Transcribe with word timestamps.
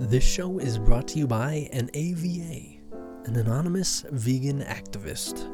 This 0.00 0.22
show 0.22 0.60
is 0.60 0.78
brought 0.78 1.08
to 1.08 1.18
you 1.18 1.26
by 1.26 1.68
an 1.72 1.90
AVA, 1.92 2.78
an 3.24 3.34
anonymous 3.34 4.04
vegan 4.12 4.60
activist. 4.60 5.50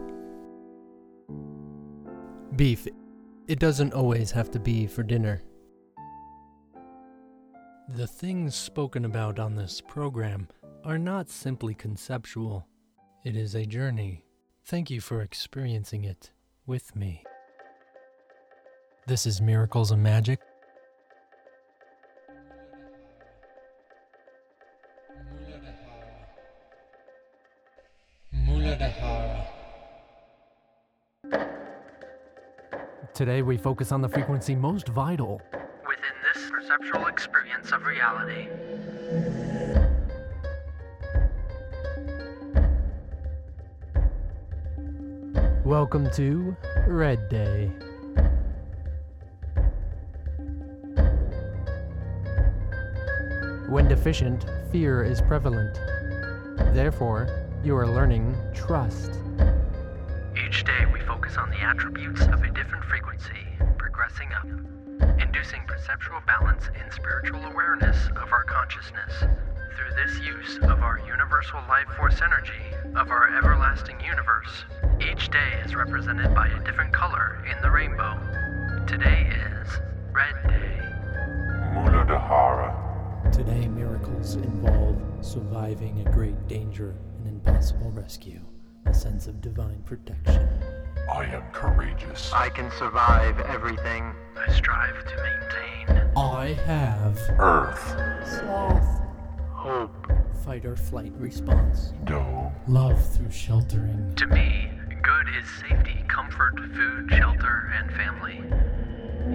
Beef. 2.54 2.86
It 3.48 3.58
doesn't 3.58 3.94
always 3.94 4.30
have 4.32 4.50
to 4.50 4.60
be 4.60 4.86
for 4.86 5.02
dinner. 5.02 5.40
The 7.96 8.06
things 8.06 8.54
spoken 8.54 9.06
about 9.06 9.38
on 9.38 9.54
this 9.54 9.80
program 9.80 10.48
are 10.84 10.98
not 10.98 11.30
simply 11.30 11.72
conceptual. 11.74 12.66
It 13.24 13.36
is 13.36 13.54
a 13.54 13.64
journey. 13.64 14.26
Thank 14.66 14.90
you 14.90 15.00
for 15.00 15.22
experiencing 15.22 16.04
it 16.04 16.32
with 16.66 16.94
me. 16.94 17.24
This 19.06 19.24
is 19.24 19.40
Miracles 19.40 19.90
and 19.90 20.02
Magic. 20.02 20.40
Today 33.12 33.42
we 33.42 33.58
focus 33.58 33.92
on 33.92 34.00
the 34.00 34.08
frequency 34.08 34.54
most 34.54 34.88
vital 34.88 35.42
within 35.86 36.14
this 36.34 36.50
perceptual 36.50 37.06
experience 37.06 37.72
of 37.72 37.84
reality. 37.84 38.48
Welcome 45.64 46.10
to 46.12 46.56
Red 46.86 47.28
Day. 47.28 47.70
When 53.68 53.88
deficient, 53.88 54.46
fear 54.72 55.04
is 55.04 55.20
prevalent. 55.20 55.78
Therefore, 56.74 57.43
you 57.64 57.74
are 57.74 57.86
learning 57.86 58.36
trust. 58.52 59.18
Each 60.36 60.64
day 60.64 60.84
we 60.92 61.00
focus 61.00 61.38
on 61.38 61.48
the 61.48 61.60
attributes 61.60 62.20
of 62.20 62.42
a 62.42 62.50
different 62.50 62.84
frequency, 62.84 63.46
progressing 63.78 64.28
up, 64.34 64.44
inducing 65.18 65.62
perceptual 65.66 66.20
balance 66.26 66.64
and 66.78 66.92
spiritual 66.92 67.42
awareness 67.46 67.96
of 68.16 68.30
our 68.32 68.44
consciousness. 68.44 69.14
Through 69.18 69.96
this 69.96 70.20
use 70.20 70.58
of 70.58 70.82
our 70.82 71.00
universal 71.08 71.60
life 71.66 71.88
force 71.96 72.20
energy, 72.22 72.52
of 72.96 73.10
our 73.10 73.34
everlasting 73.34 73.98
universe, 74.00 74.66
each 75.00 75.30
day 75.30 75.62
is 75.64 75.74
represented 75.74 76.34
by 76.34 76.48
a 76.48 76.64
different 76.64 76.92
color 76.92 77.42
in 77.50 77.60
the 77.62 77.70
rainbow. 77.70 78.20
Today 78.86 79.26
is 79.32 79.68
Red 80.12 80.34
Day. 80.46 80.80
Muladhara. 81.72 83.32
Today, 83.32 83.66
miracles 83.68 84.34
involve 84.36 85.00
surviving 85.22 86.06
a 86.06 86.10
great 86.12 86.46
danger, 86.46 86.90
an 86.90 87.03
impossible 87.46 87.90
rescue, 87.90 88.40
a 88.86 88.94
sense 88.94 89.26
of 89.26 89.40
divine 89.40 89.82
protection. 89.84 90.48
I 91.12 91.24
am 91.26 91.42
courageous. 91.52 92.30
I 92.32 92.48
can 92.48 92.70
survive 92.72 93.38
everything. 93.40 94.12
I 94.36 94.52
strive 94.52 95.04
to 95.04 95.16
maintain 95.16 96.10
I 96.16 96.54
have 96.66 97.18
Earth. 97.38 97.96
sloth, 98.40 99.02
Hope. 99.52 100.06
fight 100.44 100.64
or 100.64 100.76
flight 100.76 101.12
response, 101.18 101.92
Dome. 102.04 102.52
love 102.68 103.04
through 103.14 103.30
sheltering, 103.30 104.14
To 104.16 104.26
me, 104.28 104.70
good 105.02 105.26
is 105.38 105.44
safety, 105.60 106.04
comfort, 106.08 106.54
food, 106.74 107.10
shelter, 107.10 107.72
and 107.78 107.90
family. 107.94 108.40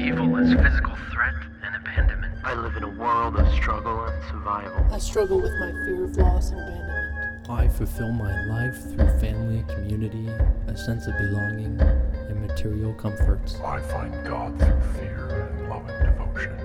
Evil 0.04 0.36
is 0.38 0.54
physical 0.54 0.96
threat 1.12 1.34
and 1.64 1.76
abandonment. 1.76 2.34
I 2.44 2.54
live 2.54 2.76
in 2.78 2.84
a 2.84 2.90
world 2.90 3.36
of 3.38 3.52
struggle 3.54 4.06
and 4.06 4.24
survival. 4.30 4.86
I 4.94 5.00
struggle 5.00 5.42
with 5.42 5.52
my 5.60 5.72
fear 5.86 6.06
of 6.06 6.16
loss 6.18 6.52
and 6.52 6.60
abandonment. 6.62 7.09
I 7.50 7.68
fulfill 7.68 8.12
my 8.12 8.46
life 8.46 8.78
through 8.92 9.10
family, 9.20 9.66
community, 9.68 10.28
a 10.68 10.78
sense 10.78 11.08
of 11.08 11.18
belonging, 11.18 11.82
and 11.82 12.42
material 12.46 12.94
comforts. 12.94 13.60
I 13.62 13.82
find 13.82 14.14
God 14.24 14.60
through 14.60 14.80
fear 14.94 15.50
and 15.50 15.68
love 15.68 15.90
and 15.90 16.06
devotion. 16.06 16.56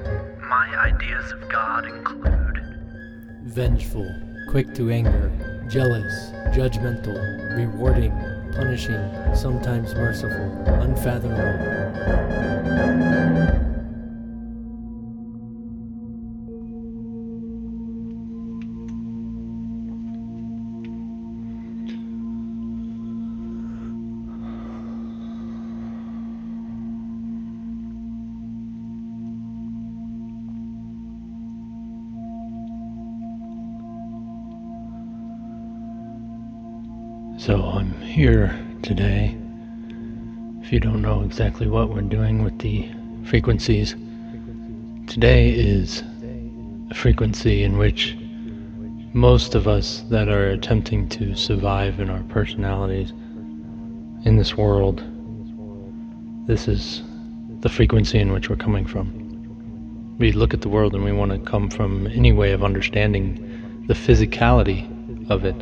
My 0.46 0.68
ideas 0.76 1.32
of 1.32 1.48
God 1.48 1.86
include 1.86 2.60
Vengeful, 3.44 4.10
quick 4.50 4.74
to 4.74 4.90
anger, 4.90 5.32
jealous, 5.70 6.32
judgmental, 6.54 7.16
rewarding, 7.56 8.12
punishing, 8.52 9.10
sometimes 9.34 9.94
merciful, 9.94 10.50
unfathomable. 10.82 11.94
So 37.36 37.62
I'm 37.62 38.00
here 38.00 38.56
today. 38.82 39.36
If 40.62 40.72
you 40.72 40.78
don't 40.78 41.02
know 41.02 41.22
exactly 41.22 41.66
what 41.66 41.90
we're 41.90 42.00
doing 42.00 42.44
with 42.44 42.58
the 42.60 42.88
frequencies, 43.24 43.96
today 45.08 45.50
is 45.50 46.04
a 46.90 46.94
frequency 46.94 47.64
in 47.64 47.76
which 47.76 48.16
most 49.12 49.56
of 49.56 49.66
us 49.66 50.04
that 50.10 50.28
are 50.28 50.50
attempting 50.50 51.08
to 51.08 51.34
survive 51.34 51.98
in 51.98 52.08
our 52.08 52.22
personalities 52.24 53.10
in 53.10 54.36
this 54.36 54.56
world, 54.56 55.02
this 56.46 56.68
is 56.68 57.02
the 57.60 57.68
frequency 57.68 58.20
in 58.20 58.32
which 58.32 58.48
we're 58.48 58.56
coming 58.56 58.86
from. 58.86 60.16
We 60.18 60.30
look 60.30 60.54
at 60.54 60.60
the 60.60 60.68
world 60.68 60.94
and 60.94 61.04
we 61.04 61.12
want 61.12 61.32
to 61.32 61.38
come 61.38 61.68
from 61.68 62.06
any 62.06 62.32
way 62.32 62.52
of 62.52 62.62
understanding 62.62 63.84
the 63.88 63.94
physicality 63.94 65.28
of 65.28 65.44
it. 65.44 65.56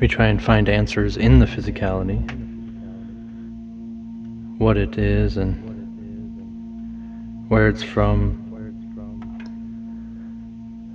We 0.00 0.06
try 0.06 0.26
and 0.26 0.42
find 0.42 0.68
answers 0.68 1.16
in 1.16 1.40
the 1.40 1.46
physicality, 1.46 2.18
what 4.58 4.76
it 4.76 4.96
is 4.96 5.36
and 5.36 5.56
where 7.48 7.68
it's 7.68 7.82
from. 7.82 8.44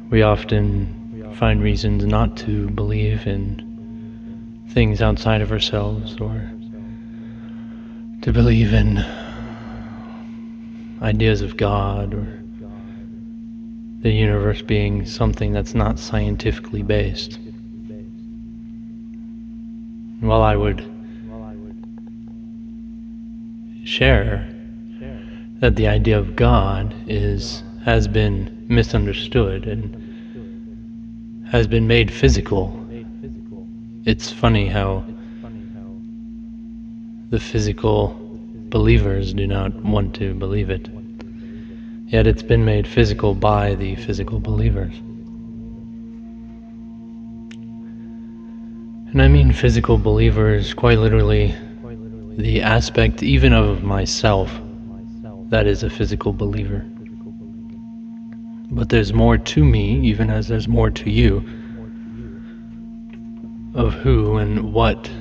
We 0.09 0.21
often 0.21 1.33
find 1.35 1.61
reasons 1.61 2.05
not 2.05 2.37
to 2.37 2.69
believe 2.69 3.27
in 3.27 4.63
things 4.69 5.01
outside 5.01 5.41
of 5.41 5.51
ourselves 5.51 6.15
or 6.21 6.49
to 8.21 8.31
believe 8.31 8.73
in 8.73 8.99
ideas 11.01 11.41
of 11.41 11.57
God 11.57 12.13
or 12.13 12.39
the 14.01 14.11
universe 14.11 14.61
being 14.61 15.05
something 15.05 15.51
that's 15.51 15.75
not 15.75 15.99
scientifically 15.99 16.83
based. 16.83 17.39
Well, 20.23 20.41
I 20.41 20.55
would 20.55 20.81
share 23.83 24.47
that 25.59 25.75
the 25.75 25.89
idea 25.89 26.17
of 26.17 26.37
God 26.37 26.95
is 27.07 27.61
has 27.83 28.07
been 28.07 28.65
misunderstood 28.69 29.67
and 29.67 31.45
has 31.51 31.67
been 31.67 31.87
made 31.87 32.09
physical. 32.09 32.79
It's 34.05 34.31
funny 34.31 34.69
how 34.69 35.03
the 37.29 37.39
physical 37.39 38.17
believers 38.69 39.33
do 39.33 39.45
not 39.45 39.75
want 39.83 40.15
to 40.15 40.33
believe 40.35 40.69
it. 40.69 40.87
Yet 42.07 42.27
it's 42.27 42.43
been 42.43 42.63
made 42.63 42.87
physical 42.87 43.35
by 43.35 43.75
the 43.75 43.95
physical 43.97 44.39
believers. 44.39 44.93
And 49.13 49.21
I 49.21 49.27
mean 49.27 49.53
physical 49.53 49.99
believers, 49.99 50.73
quite 50.73 50.97
literally, 50.97 51.53
the 52.35 52.63
aspect 52.63 53.21
even 53.21 53.53
of 53.53 53.83
myself 53.83 54.59
that 55.49 55.67
is 55.67 55.83
a 55.83 55.89
physical 55.91 56.33
believer. 56.33 56.83
But 58.71 58.89
there's 58.89 59.13
more 59.13 59.37
to 59.37 59.63
me, 59.63 59.99
even 59.99 60.31
as 60.31 60.47
there's 60.47 60.67
more 60.67 60.89
to 60.89 61.11
you, 61.11 61.45
of 63.75 63.93
who 63.93 64.37
and 64.37 64.73
what 64.73 65.11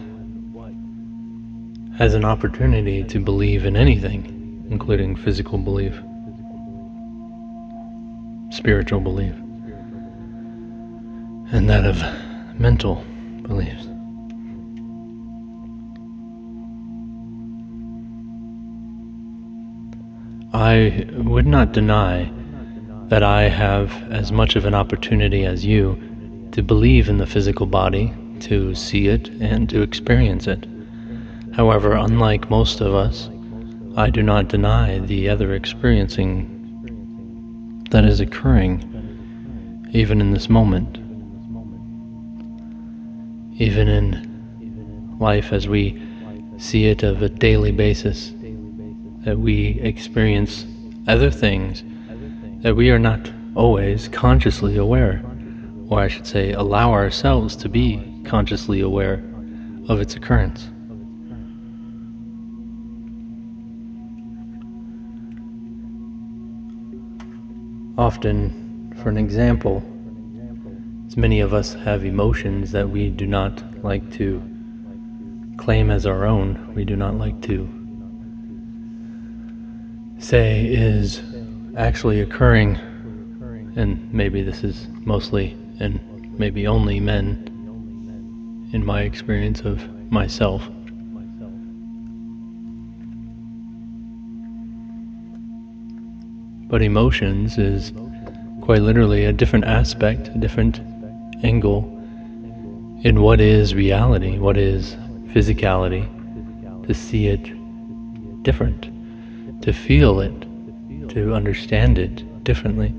has 1.98 2.14
an 2.14 2.24
opportunity 2.24 3.04
to 3.04 3.20
believe 3.20 3.66
in 3.66 3.76
anything, 3.76 4.66
including 4.70 5.16
physical 5.16 5.58
belief, 5.58 6.00
spiritual 8.50 9.00
belief, 9.00 9.34
and 11.52 11.68
that 11.68 11.84
of 11.84 12.02
mental 12.58 13.04
beliefs. 13.42 13.88
I 20.54 21.06
would 21.14 21.46
not 21.46 21.72
deny 21.72 22.30
that 23.08 23.22
I 23.22 23.42
have 23.48 23.90
as 24.10 24.30
much 24.30 24.54
of 24.56 24.64
an 24.64 24.74
opportunity 24.74 25.44
as 25.44 25.64
you 25.64 25.98
to 26.52 26.62
believe 26.62 27.08
in 27.08 27.18
the 27.18 27.26
physical 27.26 27.66
body, 27.66 28.12
to 28.40 28.74
see 28.74 29.08
it, 29.08 29.28
and 29.40 29.68
to 29.70 29.82
experience 29.82 30.46
it. 30.46 30.66
However, 31.54 31.94
unlike 31.94 32.50
most 32.50 32.80
of 32.80 32.94
us, 32.94 33.30
I 33.96 34.10
do 34.10 34.22
not 34.22 34.48
deny 34.48 34.98
the 34.98 35.28
other 35.28 35.54
experiencing 35.54 36.48
that 37.90 38.04
is 38.04 38.20
occurring 38.20 38.88
even 39.92 40.20
in 40.20 40.30
this 40.32 40.48
moment. 40.48 40.98
Even 43.56 43.88
in 43.88 45.18
life 45.18 45.52
as 45.52 45.68
we 45.68 46.02
see 46.58 46.86
it 46.86 47.02
of 47.02 47.22
a 47.22 47.28
daily 47.28 47.72
basis, 47.72 48.32
that 49.24 49.38
we 49.38 49.80
experience 49.80 50.66
other 51.06 51.30
things 51.30 51.84
that 52.62 52.74
we 52.74 52.90
are 52.90 52.98
not 52.98 53.30
always 53.54 54.08
consciously 54.08 54.76
aware, 54.76 55.22
or 55.88 56.00
I 56.00 56.08
should 56.08 56.26
say, 56.26 56.52
allow 56.52 56.92
ourselves 56.92 57.56
to 57.56 57.68
be 57.68 58.22
consciously 58.24 58.80
aware 58.80 59.22
of 59.88 60.00
its 60.00 60.16
occurrence. 60.16 60.68
Often, 67.98 68.94
for 69.02 69.08
an 69.10 69.18
example, 69.18 69.82
many 71.16 71.40
of 71.40 71.52
us 71.52 71.74
have 71.74 72.04
emotions 72.04 72.72
that 72.72 72.88
we 72.88 73.10
do 73.10 73.26
not 73.26 73.62
like 73.84 74.10
to 74.12 74.42
claim 75.56 75.90
as 75.90 76.06
our 76.06 76.24
own, 76.24 76.72
we 76.74 76.84
do 76.84 76.96
not 76.96 77.14
like 77.14 77.40
to 77.42 77.68
say 80.18 80.66
is 80.66 81.20
actually 81.76 82.20
occurring, 82.20 82.76
and 83.76 84.12
maybe 84.12 84.42
this 84.42 84.64
is 84.64 84.88
mostly 85.04 85.56
and 85.80 86.00
maybe 86.38 86.66
only 86.66 87.00
men 87.00 87.48
in 88.72 88.84
my 88.84 89.02
experience 89.02 89.60
of 89.60 89.86
myself. 90.10 90.68
But 96.68 96.80
emotions 96.80 97.58
is 97.58 97.92
quite 98.62 98.80
literally 98.80 99.24
a 99.24 99.32
different 99.32 99.64
aspect, 99.66 100.28
a 100.28 100.38
different 100.38 100.80
angle 101.42 101.82
in 103.04 103.20
what 103.20 103.40
is 103.40 103.74
reality, 103.74 104.38
what 104.38 104.56
is 104.56 104.96
physicality, 105.32 106.06
to 106.86 106.94
see 106.94 107.28
it 107.28 108.42
different 108.42 108.88
to 109.62 109.72
feel 109.72 110.20
it, 110.20 110.40
to 111.08 111.34
understand 111.34 111.96
it 111.98 112.44
differently. 112.44 112.92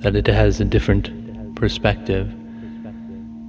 That 0.00 0.16
it 0.16 0.26
has 0.26 0.60
a 0.60 0.64
different 0.64 1.54
perspective 1.54 2.28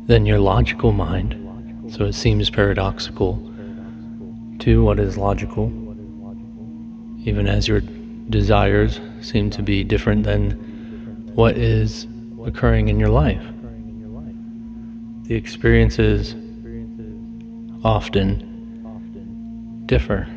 than 0.07 0.25
your 0.25 0.39
logical 0.39 0.91
mind. 0.91 1.91
So 1.91 2.05
it 2.05 2.13
seems 2.13 2.49
paradoxical 2.49 3.35
to 4.59 4.83
what 4.83 4.99
is 4.99 5.17
logical, 5.17 5.67
even 7.25 7.47
as 7.47 7.67
your 7.67 7.81
desires 8.29 8.99
seem 9.21 9.49
to 9.51 9.63
be 9.63 9.83
different 9.83 10.23
than 10.23 10.51
what 11.33 11.57
is 11.57 12.05
occurring 12.47 12.87
in 12.87 12.97
your 12.97 13.09
life. 13.09 13.43
The 15.25 15.35
experiences 15.35 16.33
often 17.83 19.83
differ. 19.85 20.27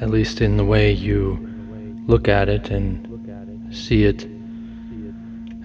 at 0.00 0.08
least 0.08 0.40
in 0.40 0.56
the 0.56 0.64
way 0.64 0.90
you 0.90 1.38
look 2.06 2.26
at 2.26 2.48
it 2.48 2.70
and 2.70 3.68
see 3.70 4.04
it 4.04 4.26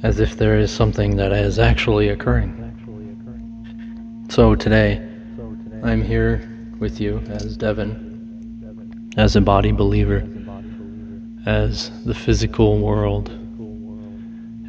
as 0.04 0.20
if 0.20 0.36
there 0.36 0.60
is 0.60 0.70
something 0.70 1.16
that 1.16 1.32
is 1.32 1.58
actually 1.58 2.10
occurring. 2.10 2.52
So 4.28 4.54
today, 4.54 4.98
I'm 5.84 6.04
here 6.04 6.55
with 6.86 7.02
you 7.02 7.18
as 7.30 7.58
Devan, 7.58 9.18
as 9.18 9.36
a 9.36 9.42
body 9.42 9.72
believer, 9.72 10.24
as 11.48 11.90
the 12.06 12.14
physical 12.14 12.78
world, 12.78 13.30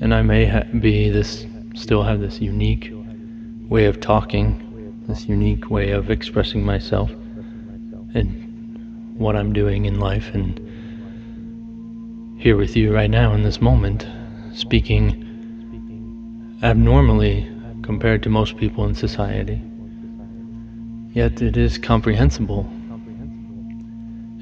and 0.00 0.14
I 0.14 0.22
may 0.22 0.46
ha- 0.46 0.64
be 0.80 1.10
this, 1.10 1.44
still 1.74 2.02
have 2.02 2.20
this 2.20 2.40
unique 2.40 2.90
way 3.68 3.84
of 3.84 4.00
talking, 4.00 5.04
this 5.06 5.28
unique 5.28 5.68
way 5.68 5.90
of 5.90 6.10
expressing 6.10 6.64
myself, 6.64 7.10
and 8.14 9.14
what 9.18 9.36
I'm 9.36 9.52
doing 9.52 9.84
in 9.84 10.00
life 10.00 10.30
and 10.32 10.58
here 12.40 12.56
with 12.56 12.76
you 12.76 12.94
right 12.94 13.10
now 13.10 13.34
in 13.34 13.42
this 13.42 13.60
moment, 13.60 14.06
speaking 14.54 16.56
abnormally 16.62 17.46
compared 17.82 18.22
to 18.22 18.30
most 18.30 18.56
people 18.56 18.86
in 18.86 18.94
society. 18.94 19.60
Yet 21.16 21.40
it 21.40 21.56
is 21.56 21.78
comprehensible. 21.78 22.68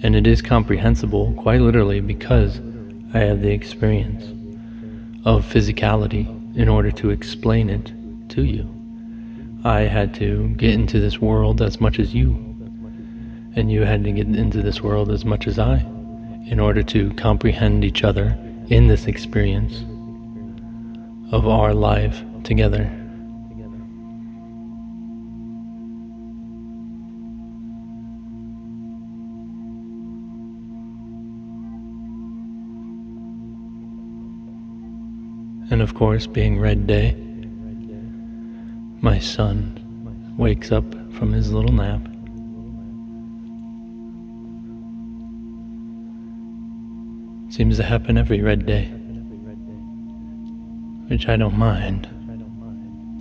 And 0.02 0.16
it 0.16 0.26
is 0.26 0.42
comprehensible 0.42 1.32
quite 1.34 1.60
literally 1.60 2.00
because 2.00 2.60
I 3.14 3.18
have 3.20 3.42
the 3.42 3.52
experience 3.52 4.24
of 5.24 5.46
physicality 5.46 6.26
in 6.56 6.68
order 6.68 6.90
to 6.90 7.10
explain 7.10 7.70
it 7.70 7.92
to 8.30 8.42
you. 8.42 8.68
I 9.62 9.82
had 9.82 10.14
to 10.14 10.48
get 10.56 10.74
into 10.74 10.98
this 10.98 11.20
world 11.20 11.62
as 11.62 11.80
much 11.80 12.00
as 12.00 12.12
you 12.12 12.32
and 13.54 13.70
you 13.70 13.82
had 13.82 14.02
to 14.02 14.10
get 14.10 14.26
into 14.26 14.60
this 14.60 14.82
world 14.82 15.12
as 15.12 15.24
much 15.24 15.46
as 15.46 15.60
I 15.60 15.76
in 16.48 16.58
order 16.58 16.82
to 16.82 17.12
comprehend 17.12 17.84
each 17.84 18.02
other 18.02 18.36
in 18.66 18.88
this 18.88 19.06
experience 19.06 19.84
of 21.30 21.46
our 21.46 21.72
life 21.72 22.20
together. 22.42 23.03
Of 35.84 35.94
course, 35.94 36.26
being 36.26 36.58
Red 36.58 36.86
Day, 36.86 37.14
my 39.02 39.18
son 39.18 39.78
wakes 40.38 40.72
up 40.72 40.84
from 41.12 41.30
his 41.30 41.52
little 41.52 41.72
nap 41.72 42.00
Seems 47.50 47.76
to 47.76 47.84
happen 47.84 48.18
every 48.18 48.40
red 48.40 48.66
day. 48.66 48.86
Which 51.06 51.28
I 51.28 51.36
don't 51.36 51.56
mind. 51.56 52.08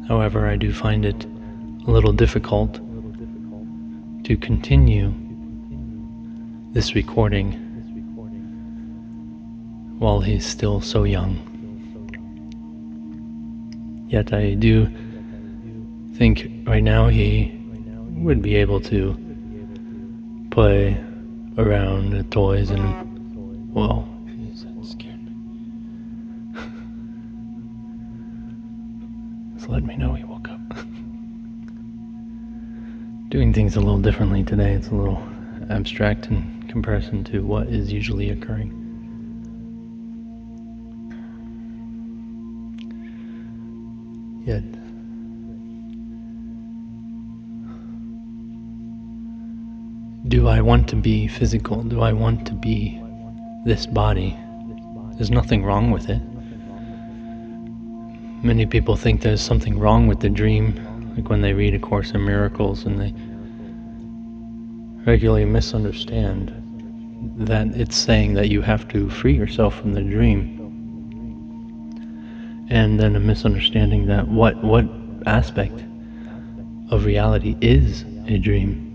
However, 0.07 0.47
I 0.47 0.55
do 0.55 0.73
find 0.73 1.05
it 1.05 1.25
a 1.85 1.91
little 1.91 2.13
difficult 2.13 2.79
to 4.23 4.35
continue 4.37 5.13
this 6.71 6.95
recording 6.95 7.51
while 9.99 10.21
he's 10.21 10.47
still 10.47 10.81
so 10.81 11.03
young. 11.03 11.52
Yet 14.13 14.31
I 14.31 14.53
do 14.53 14.87
think 16.13 16.47
right 16.67 16.83
now 16.83 17.07
he 17.07 17.51
would 18.11 18.43
be 18.43 18.55
able 18.57 18.79
to 18.81 19.17
play 20.51 21.03
around 21.57 22.13
with 22.13 22.29
toys 22.29 22.69
and, 22.69 23.73
well, 23.73 24.07
Just 29.55 29.67
let 29.67 29.83
me 29.83 29.97
know 29.97 30.13
he 30.13 30.23
woke 30.25 30.47
up. 30.47 30.59
Doing 33.29 33.51
things 33.51 33.75
a 33.75 33.79
little 33.79 33.97
differently 33.97 34.43
today. 34.43 34.73
It's 34.73 34.89
a 34.89 34.93
little 34.93 35.23
abstract 35.71 36.27
in 36.27 36.65
comparison 36.67 37.23
to 37.23 37.39
what 37.39 37.65
is 37.65 37.91
usually 37.91 38.29
occurring. 38.29 38.82
Yet, 44.45 44.63
do 50.27 50.47
I 50.47 50.59
want 50.61 50.89
to 50.89 50.95
be 50.97 51.27
physical? 51.27 51.81
Do 51.83 52.01
I 52.01 52.11
want 52.11 52.45
to 52.47 52.53
be 52.53 53.01
this 53.65 53.85
body? 53.85 54.37
There's 55.13 55.31
nothing 55.31 55.63
wrong 55.63 55.91
with 55.91 56.09
it. 56.09 56.21
Many 58.43 58.65
people 58.65 58.97
think 58.97 59.21
there's 59.21 59.41
something 59.41 59.79
wrong 59.79 60.07
with 60.07 60.19
the 60.19 60.29
dream, 60.29 61.13
like 61.15 61.29
when 61.29 61.41
they 61.41 61.53
read 61.53 61.73
A 61.73 61.79
Course 61.79 62.11
in 62.11 62.25
Miracles 62.25 62.85
and 62.85 62.99
they 62.99 63.13
regularly 65.09 65.45
misunderstand 65.45 66.53
that 67.37 67.67
it's 67.67 67.95
saying 67.95 68.33
that 68.33 68.49
you 68.49 68.61
have 68.61 68.87
to 68.89 69.09
free 69.09 69.33
yourself 69.33 69.75
from 69.79 69.93
the 69.93 70.01
dream. 70.01 70.52
And 72.73 72.99
then 72.99 73.15
a 73.15 73.19
misunderstanding 73.19 74.07
that 74.07 74.27
what 74.27 74.63
what 74.63 74.85
aspect 75.27 75.83
of 76.89 77.05
reality 77.05 77.55
is 77.61 78.03
a 78.25 78.39
dream. 78.39 78.89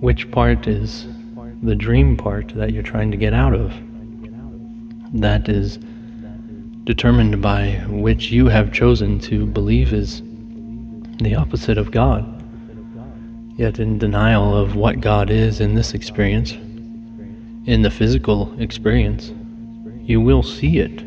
Which 0.00 0.30
part 0.30 0.66
is 0.66 1.08
the 1.62 1.74
dream 1.74 2.14
part 2.14 2.48
that 2.56 2.74
you're 2.74 2.82
trying 2.82 3.10
to 3.10 3.16
get 3.16 3.32
out 3.32 3.54
of? 3.54 3.72
That 5.14 5.48
is 5.48 5.78
determined 6.84 7.40
by 7.40 7.82
which 7.88 8.30
you 8.30 8.48
have 8.48 8.70
chosen 8.70 9.18
to 9.20 9.46
believe 9.46 9.94
is 9.94 10.20
the 11.22 11.36
opposite 11.36 11.78
of 11.78 11.90
God. 11.90 12.22
Yet, 13.56 13.78
in 13.78 13.96
denial 13.96 14.54
of 14.54 14.76
what 14.76 15.00
God 15.00 15.30
is 15.30 15.58
in 15.58 15.74
this 15.74 15.94
experience, 15.94 16.52
in 16.52 17.80
the 17.80 17.90
physical 17.90 18.54
experience, 18.60 19.32
you 20.10 20.20
will 20.20 20.42
see 20.42 20.78
it 20.78 21.04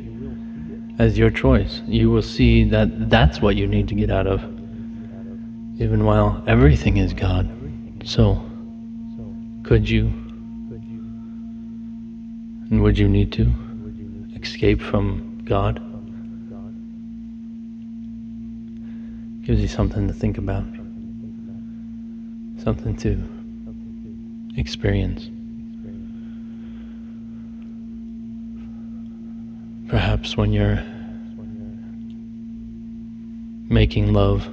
as 0.97 1.17
your 1.17 1.29
choice. 1.29 1.81
You 1.87 2.09
will 2.09 2.21
see 2.21 2.63
that 2.69 3.09
that's 3.09 3.41
what 3.41 3.55
you 3.55 3.67
need 3.67 3.87
to 3.89 3.95
get 3.95 4.09
out 4.09 4.27
of, 4.27 4.41
even 5.79 6.05
while 6.05 6.43
everything 6.47 6.97
is 6.97 7.13
God. 7.13 7.49
So, 8.05 8.41
could 9.63 9.89
you 9.89 10.05
and 12.69 12.81
would 12.81 12.97
you 12.97 13.07
need 13.07 13.31
to 13.33 13.53
escape 14.35 14.81
from 14.81 15.41
God. 15.45 15.79
Gives 19.45 19.61
you 19.61 19.67
something 19.67 20.07
to 20.07 20.13
think 20.13 20.37
about, 20.37 20.65
something 22.63 22.95
to 22.97 23.21
experience. 24.57 25.29
Perhaps 29.93 30.35
when 30.35 30.51
you're 30.51 30.81
making 33.69 34.11
love 34.11 34.47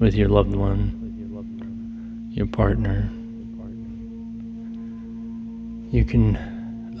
with 0.00 0.14
your 0.14 0.30
loved 0.30 0.56
one, 0.56 2.26
your 2.30 2.46
partner, 2.46 3.06
you 5.90 6.06
can 6.06 6.38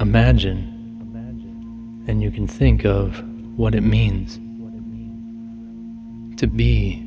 imagine 0.00 2.04
and 2.06 2.22
you 2.22 2.30
can 2.30 2.46
think 2.46 2.84
of 2.84 3.24
what 3.56 3.74
it 3.74 3.80
means 3.80 4.34
to 6.38 6.46
be 6.46 7.02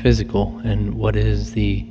physical 0.00 0.60
and 0.62 0.94
what 0.94 1.16
is 1.16 1.54
the 1.54 1.84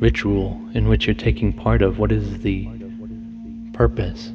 ritual 0.00 0.60
in 0.74 0.88
which 0.88 1.06
you're 1.06 1.14
taking 1.14 1.52
part 1.52 1.82
of, 1.82 2.00
what 2.00 2.10
is 2.10 2.40
the 2.40 2.68
purpose 3.76 4.32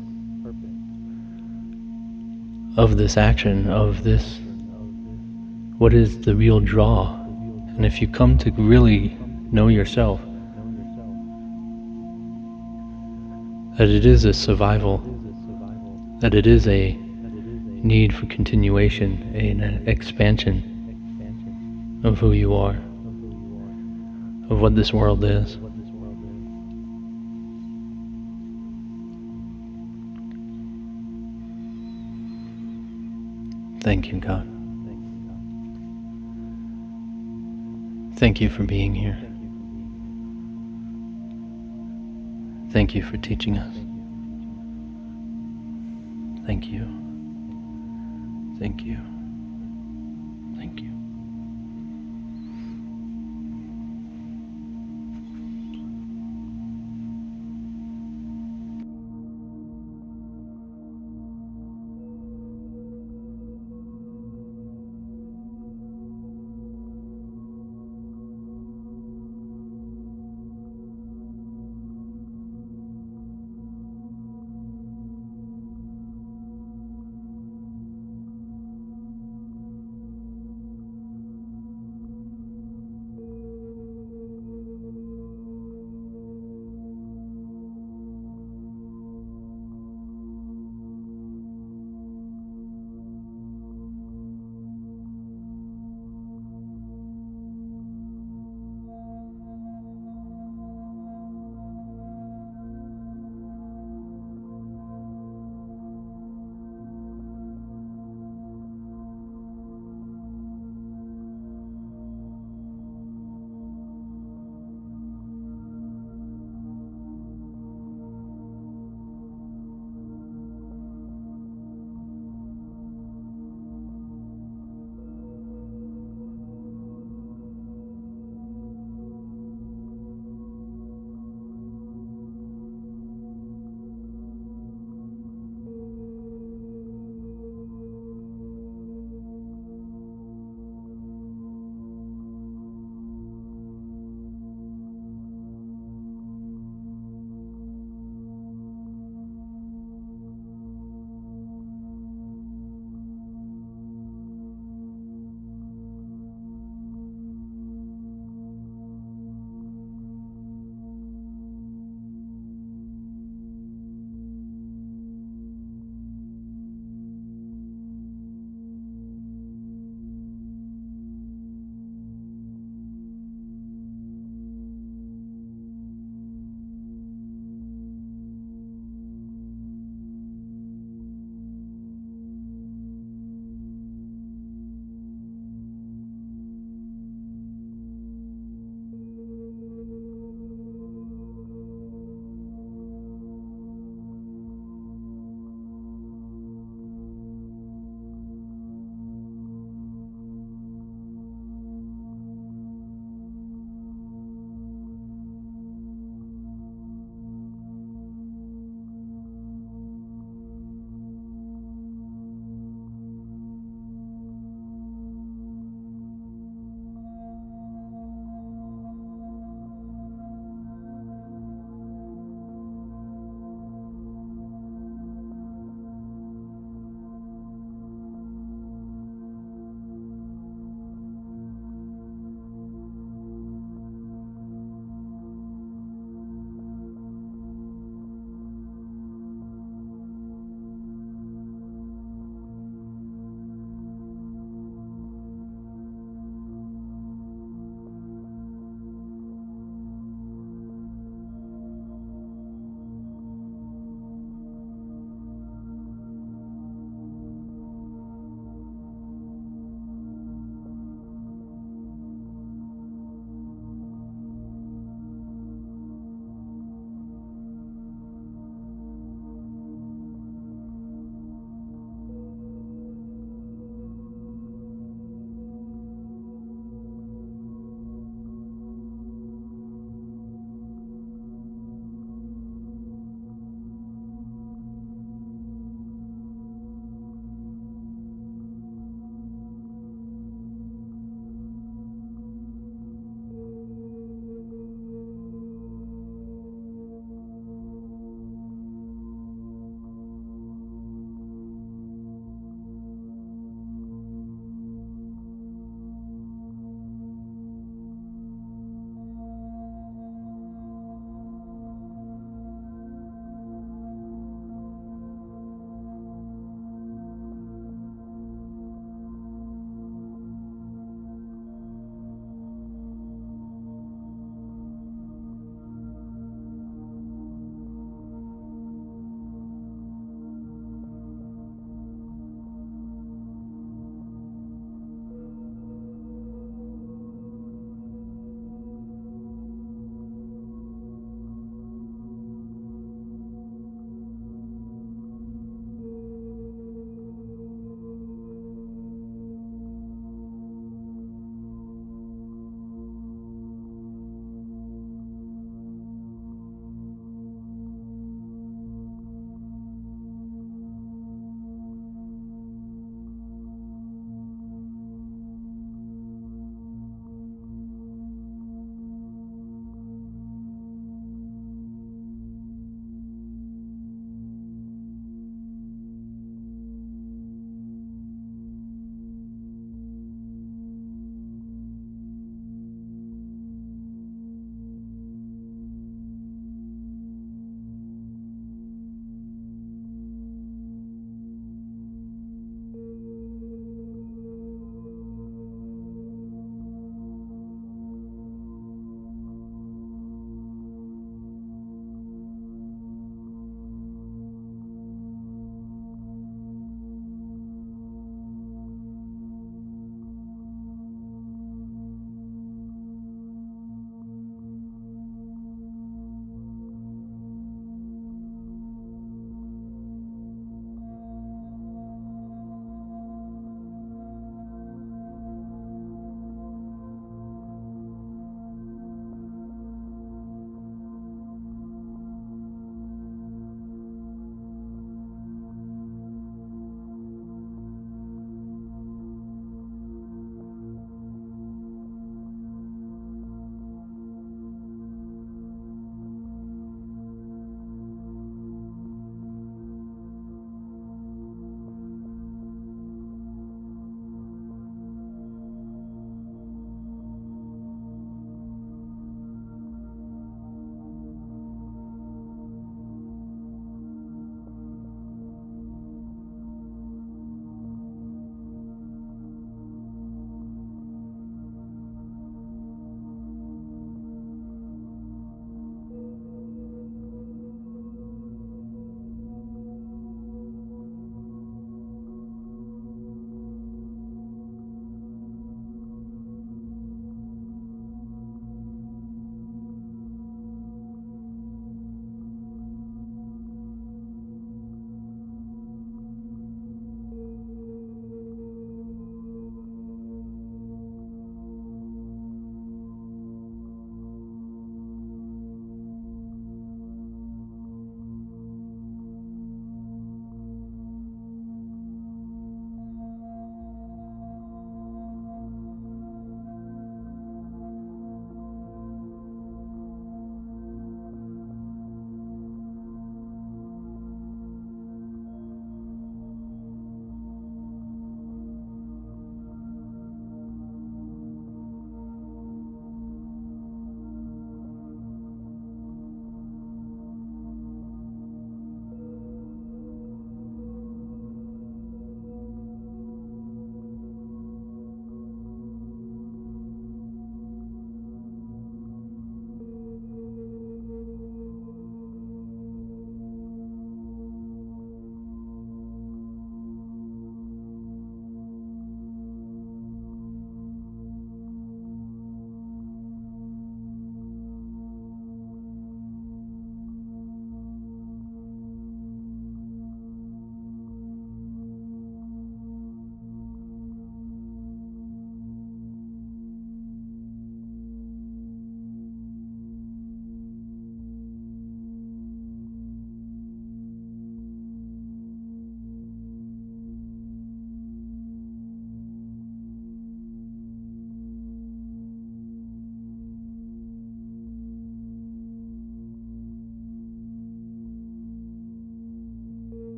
of 2.78 2.96
this 2.98 3.18
action, 3.18 3.68
of 3.68 4.04
this, 4.04 4.40
what 5.80 5.94
is 5.94 6.22
the 6.22 6.36
real 6.36 6.60
draw. 6.60 7.16
And 7.76 7.86
if 7.86 8.02
you 8.02 8.08
come 8.08 8.38
to 8.38 8.52
really 8.52 9.18
know 9.52 9.68
yourself, 9.68 10.22
that 13.78 13.90
it 13.90 14.06
is 14.06 14.26
a 14.26 14.34
survival, 14.34 15.00
that 16.22 16.36
it 16.36 16.46
is 16.46 16.68
a 16.68 16.96
need 17.84 18.14
for 18.14 18.28
continuation, 18.28 19.24
an 19.34 19.88
expansion 19.88 20.62
of 22.04 22.20
who 22.20 22.34
you 22.34 22.54
are, 22.54 22.78
of 24.52 24.62
what 24.62 24.76
this 24.76 24.94
world 24.94 25.24
is. 25.24 25.58
Thank 33.82 34.12
you, 34.12 34.20
God. 34.20 34.48
Thank 38.18 38.40
you 38.40 38.50
for 38.50 38.64
being 38.64 38.94
here. 38.94 39.18
Thank 42.72 42.94
you 42.94 43.02
for 43.04 43.18
teaching 43.18 43.58
us. 43.58 43.76
Thank 46.46 46.68
you. 46.68 46.86
Thank 48.60 48.86
you. 48.86 48.98